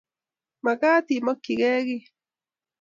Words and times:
Magaat 0.65 1.07
imakchingee 1.15 1.79
kiy 1.87 2.03